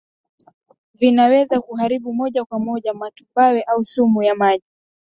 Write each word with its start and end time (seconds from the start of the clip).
Vinaweza 0.93 1.61
kuharibu 1.61 2.13
moja 2.13 2.45
kwa 2.45 2.59
moja 2.59 2.93
matumbawe 2.93 3.61
au 3.63 3.85
sumu 3.85 4.23
ya 4.23 4.35
maji 4.35 4.63